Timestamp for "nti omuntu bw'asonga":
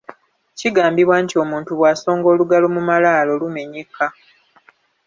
1.23-2.27